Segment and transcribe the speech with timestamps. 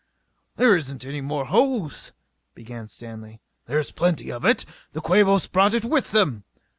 [0.55, 2.11] "There isn't any more hose"
[2.55, 3.39] began Stanley.
[3.67, 4.65] "There's plenty of it.
[4.93, 6.43] The Quabos brought it with them."